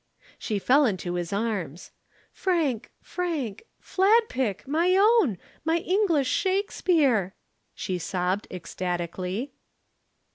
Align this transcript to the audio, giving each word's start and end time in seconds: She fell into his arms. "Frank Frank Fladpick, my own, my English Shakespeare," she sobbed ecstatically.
She 0.39 0.57
fell 0.57 0.87
into 0.87 1.13
his 1.13 1.31
arms. 1.31 1.91
"Frank 2.31 2.89
Frank 3.03 3.65
Fladpick, 3.79 4.65
my 4.67 4.95
own, 4.97 5.37
my 5.63 5.77
English 5.77 6.27
Shakespeare," 6.27 7.35
she 7.75 7.99
sobbed 7.99 8.47
ecstatically. 8.49 9.51